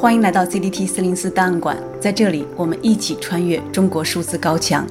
[0.00, 4.86] 欢迎来到 CDT 四零四档案馆，在这里我们一起穿越中国数字高墙。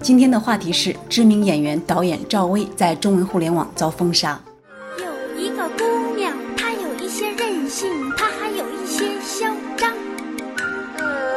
[0.00, 4.40] 今天的话题是知名演员导演赵薇在中文互联网遭封杀。
[4.98, 9.92] 有一个姑娘，她有一些任性，她还有一些嚣张。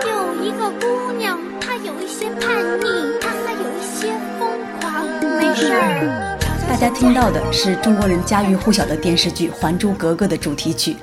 [0.05, 5.05] 有一个姑娘，她有一些叛逆，她还有一些疯狂。
[5.39, 6.37] 没事儿。
[6.69, 10.97] 大家听到的是中国人家喻户晓的电视剧《还珠格格》的主题曲。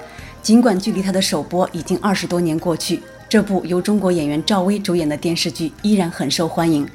[0.45, 6.86] 尽管距离它的首播已经二十多年过去，这部由中国演员赵薇主演的电视剧依然很受欢迎。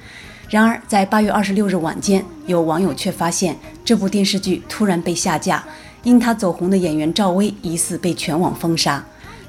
[0.52, 5.64] 然而，在八月二十六日晚间，有网友却发现这部电视剧突然被下架，
[6.04, 9.04] 因他走红的演员赵薇疑似被全网封杀。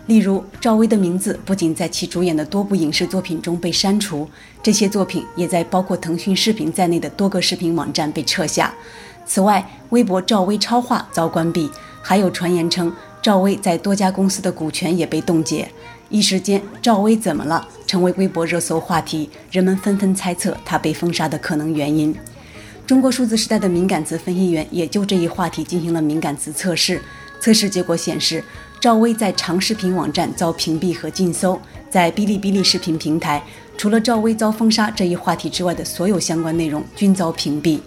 [0.06, 4.26] 例如，赵薇的名字不仅在其主演的多部影视作品中被删除，
[4.62, 8.72] 这些作品也在包括腾讯视频在内的多个视频网站被撤下。
[9.26, 12.90] 此外，微博赵薇超话遭关闭，还有传言称。
[13.22, 15.70] 赵薇在多家公司的股权也被冻结，
[16.08, 17.68] 一时间赵薇怎么了？
[17.86, 22.14] 成为微博热搜话题，人们纷纷猜测她被封杀的可能原因。
[22.86, 27.00] 中国数字时代的敏感词分析员也就这一话题进行了敏感词测试，
[27.40, 28.42] 测试结果显示，
[28.80, 33.42] 赵薇在长视频网站遭屏蔽和禁搜，在哔哩哔哩视频平台，
[33.76, 37.80] 除了赵薇遭封杀这一话题之外的所有相关内容均遭屏蔽。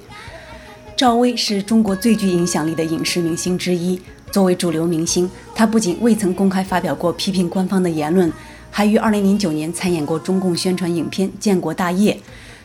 [0.96, 4.00] 赵薇是中国最具影响力的影视明星之一。
[4.34, 8.34] 作为主流明星，他不仅未曾公开发表过批评官方的言论，
[8.72, 12.14] 还于2009年参演过中共宣传影片《建国大业》。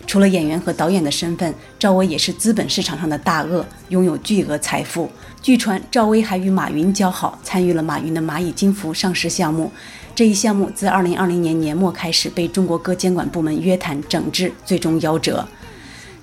[0.07, 5.11] 除了演员和导演的身份，赵薇也是资本市场上的大鳄，拥有巨额财富。
[5.43, 9.71] 据传，赵薇还与马云交好，参与了马云的蚂蚁金服上市项目。
[10.15, 15.47] 这一项目自2020年年末开始被中国各监管部门约谈整治，最终夭折。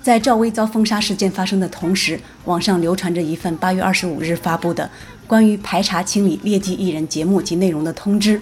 [0.06, 4.88] 在赵薇遭封杀事件发生的同时，网上流传着一份八月二十五日发布的
[5.26, 8.40] 关于排查清理劣迹艺人节目及内容的通知。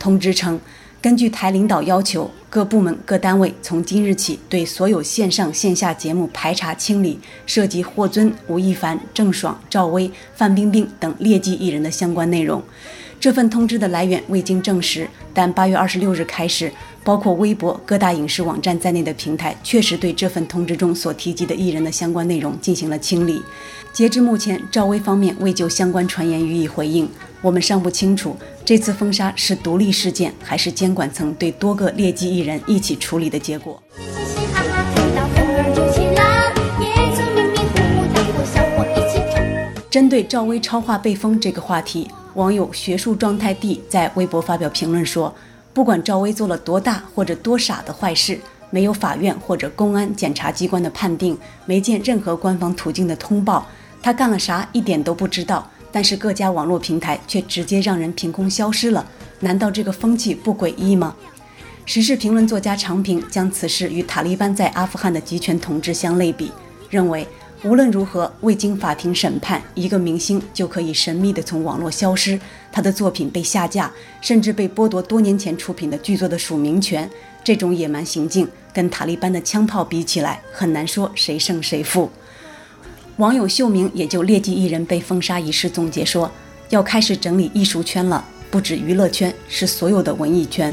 [0.00, 0.58] 通知称，
[1.00, 12.60] 根据台领导要求，各部门各单位从今日起对所有线上线下节目排查清理涉及霍尊、吴亦凡、郑爽、赵薇、范冰冰等劣迹艺人的相关内容。
[13.20, 16.72] 这份通知的来源未经证实，但八月二十六日开始，
[17.06, 23.40] 包括微博、各大影视网站在内的平台确实对这份通知中所提及的艺人的相关内容进行了清理。
[23.92, 27.08] 截至目前，赵薇方面未就相关传言予以回应。
[27.40, 33.80] 我们尚不清楚这次封杀是独立事件，还是监管层对多个劣迹艺人一起处理的结果。
[39.88, 45.32] 针对赵薇超话被封这个话题，网友学术状态 D 在微博发表评论说
[45.76, 53.66] ：“不管赵薇做了多大或者多傻的坏事，没有法院或者公安检察机关的判定，没见任何官方途径的通报，
[54.00, 55.70] 她干了啥一点都不知道。
[55.92, 59.04] 但是各家网络平台却直接让人凭空消失了，
[59.40, 61.14] 难道这个风气不诡异吗？”
[61.84, 66.50] 时事评论作家常平将此事与塔利班在阿富汗的集权统治相类比，
[66.88, 67.28] 认为。
[67.66, 72.38] 无论如何，未经法庭审判，一个明星就可以神秘地从网络消失，
[72.70, 73.90] 他的作品被下架，
[74.20, 77.10] 甚至被剥夺多年前出品的剧作的署名权。
[77.42, 82.08] 这种野蛮行径跟塔利班的枪炮比起来，很难说谁胜谁负。
[83.16, 86.30] 网友秀明也就劣迹艺人被封杀一事总结说
[86.70, 90.72] ：“要开始整理艺术圈了，不止娱乐圈，是所有的文艺圈。”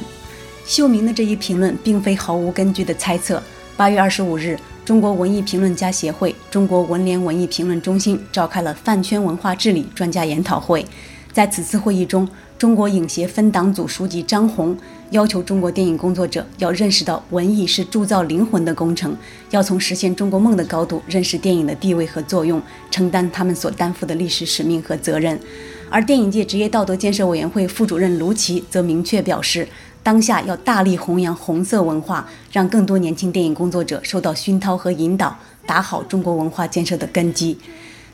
[0.67, 3.41] 秀明的这一评论并非毫无根据的猜测。
[3.75, 4.55] 八月二十五日。
[4.85, 10.85] 中国文艺评论家协会、中国文联文艺评论中心召开了饭圈文化治理专家研讨会。
[11.31, 12.27] 在此次会议中，
[12.57, 14.77] 中国影协分党组书记张红
[15.11, 19.15] 要求中国电影工作者要认识到文艺是铸造灵魂的工程，
[19.51, 22.61] 要从实现中国梦的高度认识电影的地位和作用，
[22.91, 25.39] 承担他们所担负的历史使命和责任。
[25.89, 29.65] 而电影界职业道德建设委员会副主任卢奇则明确表示。
[30.03, 37.57] 当下要大力弘扬红色文化，让更多年轻电影工作者受到熏陶和引导，打好中国文化建设的根基。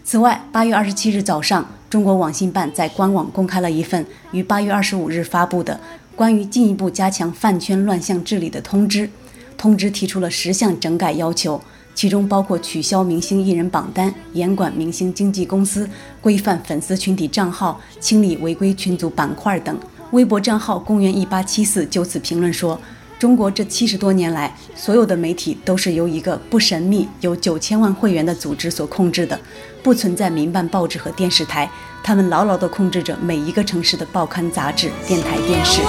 [0.04, 5.80] 此外，八月二十七日早上，中国网信办在官网公开了一份于八月二十五日发布的
[6.16, 9.10] 关于进一步加强饭圈乱象治理的通知。
[9.58, 11.60] 通知提出了十项整改要求，
[11.94, 15.90] 其中包括取消明星艺人榜单、严管明星经纪公司、
[16.22, 19.78] 规范粉丝群体账号、清理违规群组板块等。
[20.12, 22.80] 微博账号公元一八七四就此评论说
[23.20, 29.40] ：“中国这七十多年来，所有的媒体都是由一个不神秘、有九千万会员的组织所控制的，
[29.84, 31.70] 不存在民办报纸和电视台，
[32.04, 35.84] 他们牢牢地控制着每一个城市的报刊杂志、电台、电视。”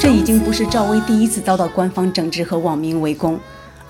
[0.00, 3.38] 这已经不是赵薇第一次遭到官方整治和网民围攻。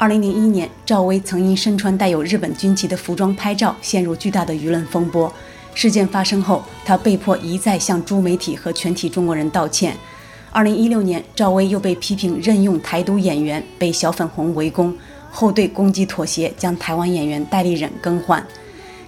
[0.00, 5.32] 二零零一年，赵薇曾因身穿带有日本军旗的服装拍照，陷入巨大的舆论风波。
[5.74, 9.96] 事件发生后，她被迫一再向诸媒体和全体中国人道歉。
[10.52, 14.96] 二零一六年，赵薇又被批评任用台独演员，被小粉红围攻，
[15.32, 18.46] 后对攻击妥协，将台湾演员戴立忍更换。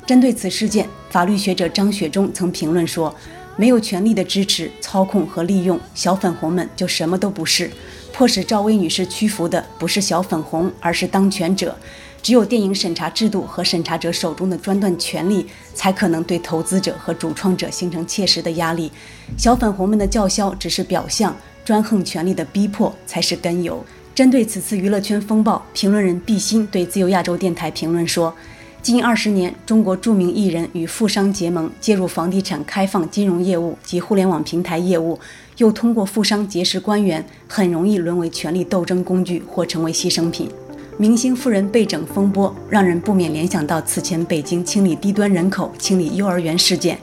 [0.04, 3.14] 针对此事件，法律学者张雪忠曾评论说
[3.54, 7.70] ：“没有权力的支持、操控和利用，小粉红们就什么都不是。
[8.12, 11.76] 迫使赵薇女士屈服的不是小粉红，而是当权者。
[12.22, 18.92] 只有电影审查制度和审查者手中的专断权力，才可能对投资者和主创者形成切实的压力。
[19.38, 21.34] 小粉红们的叫嚣只是表象，
[21.64, 23.82] 专横权力的逼迫才是根由。”
[24.14, 28.34] 针对此次娱乐圈风暴，评论人毕鑫对自由亚洲电台评论说。
[28.82, 35.18] 近二十年，中国著名艺人与富商结盟，介入房地产开放、金融业务及互联网平台业务，
[35.58, 40.48] 又通过富商结识官员，很容易沦为权力斗争工具或成为牺牲品。
[40.96, 46.98] 明星夫人被整风波，让人不免联想到此前北京清理低端人口、清理幼儿园事件。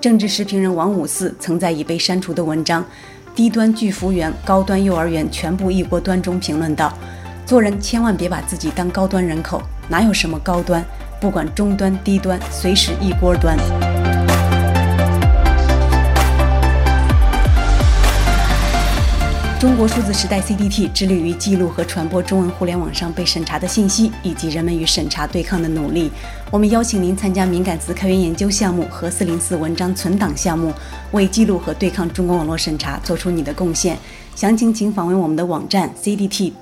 [0.00, 2.82] 政治时评人王五四曾在已被删除的文章
[3.36, 6.92] 《低端拒服员、高端幼儿园全部一锅端》中评论道
[7.46, 10.84] ：“做人千万别把自己当高端人口，哪有什么高端？”
[11.20, 13.58] 不管中端低端，随时一锅端。
[19.60, 26.10] 中国数字时代 CDT 致力于记录和传播中文互联网上被审查的信息，以及人们与审查对抗的努力。
[26.50, 30.72] 我们邀请您参加敏感词开源研究项目和四零四文章存档项目，
[31.12, 33.98] 为记录和对抗中国网络审查做出你的贡献。
[34.34, 36.56] 详情请访问我们的网站 cdt.media。